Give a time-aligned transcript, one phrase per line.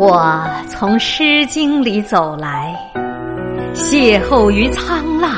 [0.00, 2.74] 我从《诗经》里走来，
[3.74, 5.34] 邂逅于沧浪，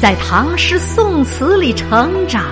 [0.00, 2.42] 在唐诗宋词里成长。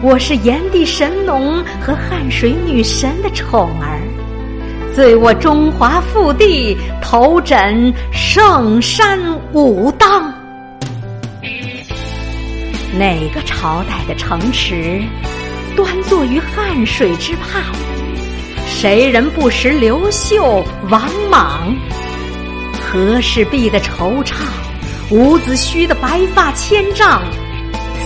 [0.00, 3.98] 我是炎帝神农和汉水女神的宠儿，
[4.94, 9.18] 醉卧中华腹地，头枕圣山
[9.52, 10.32] 武当。
[12.96, 15.02] 哪个朝代的城池，
[15.74, 17.60] 端坐于汉水之畔？
[18.84, 21.74] 谁人不识刘秀、王莽？
[22.82, 24.34] 和氏璧的惆怅，
[25.08, 27.22] 伍子胥的白发千丈，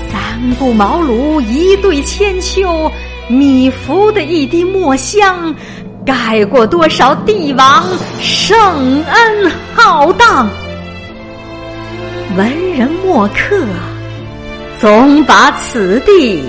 [0.08, 2.88] 三顾茅庐一对千秋，
[3.26, 5.52] 米芾的一滴墨香，
[6.06, 7.84] 盖过多少帝王
[8.20, 10.48] 圣恩浩荡？
[12.36, 13.66] 文人墨客，
[14.80, 16.40] 总把此地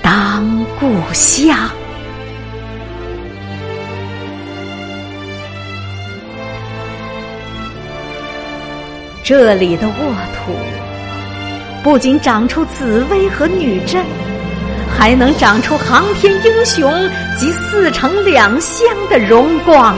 [0.00, 1.54] 当故乡。
[9.22, 10.52] 这里的沃土，
[11.82, 14.02] 不仅长出紫薇和女真，
[14.98, 16.90] 还能长出航天英雄
[17.36, 19.94] 及四城两乡的荣光。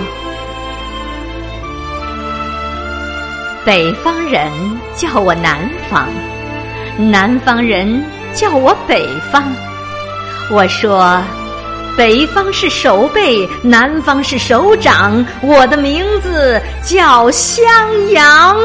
[3.65, 4.51] 北方人
[4.97, 5.57] 叫我南
[5.89, 6.09] 方，
[6.99, 8.03] 南方人
[8.35, 9.45] 叫我北方。
[10.51, 11.23] 我说，
[11.97, 17.65] 北方是手背，南方是手掌，我的名字叫襄
[18.11, 18.57] 阳。